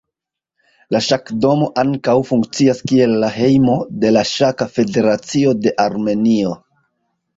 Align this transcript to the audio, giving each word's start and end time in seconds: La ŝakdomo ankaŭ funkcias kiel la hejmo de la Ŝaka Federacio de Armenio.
La 0.95 1.01
ŝakdomo 1.07 1.67
ankaŭ 1.81 2.15
funkcias 2.29 2.81
kiel 2.91 3.13
la 3.25 3.31
hejmo 3.35 3.77
de 4.05 4.13
la 4.17 4.25
Ŝaka 4.33 4.69
Federacio 4.79 5.55
de 5.67 5.75
Armenio. 5.89 6.57